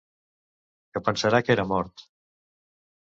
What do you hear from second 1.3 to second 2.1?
que era mort...